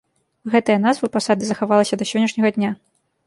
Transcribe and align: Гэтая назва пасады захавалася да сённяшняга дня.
Гэтая 0.53 0.77
назва 0.85 1.09
пасады 1.17 1.43
захавалася 1.51 1.95
да 2.01 2.07
сённяшняга 2.13 2.49
дня. 2.59 2.71